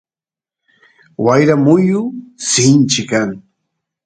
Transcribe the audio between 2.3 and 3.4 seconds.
sinchi kan